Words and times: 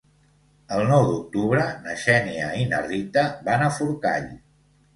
El 0.77 0.85
nou 0.91 1.05
d'octubre 1.09 1.67
na 1.85 1.93
Xènia 2.05 2.49
i 2.63 2.65
na 2.73 2.81
Rita 2.89 3.29
van 3.51 3.69
a 3.69 3.71
Forcall. 3.79 4.31